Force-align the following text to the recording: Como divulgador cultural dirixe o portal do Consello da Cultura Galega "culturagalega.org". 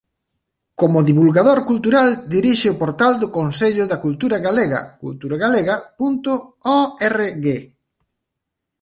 Como 0.83 1.03
divulgador 1.09 1.59
cultural 1.71 2.07
dirixe 2.35 2.67
o 2.73 2.79
portal 2.83 3.11
do 3.21 3.27
Consello 3.37 3.83
da 3.91 4.01
Cultura 4.05 4.37
Galega 4.47 4.79
"culturagalega.org". 5.03 7.45